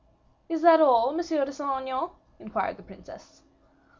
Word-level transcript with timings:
"Is 0.49 0.63
that 0.63 0.81
all, 0.81 1.11
Monsieur 1.11 1.45
de 1.45 1.53
Saint 1.53 1.81
Aignan?" 1.83 2.09
inquired 2.39 2.77
the 2.77 2.81
princess. 2.81 3.43